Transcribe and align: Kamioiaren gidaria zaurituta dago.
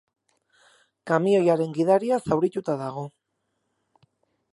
Kamioiaren 1.11 1.75
gidaria 1.75 2.19
zaurituta 2.29 2.77
dago. 2.81 3.05